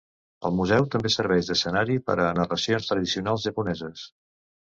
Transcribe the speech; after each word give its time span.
El 0.47 0.53
museu 0.59 0.85
també 0.93 1.09
serveix 1.15 1.49
d'escenari 1.51 1.97
per 2.09 2.15
a 2.23 2.31
narracions 2.39 2.89
tradicionals 2.93 3.47
japoneses. 3.51 4.09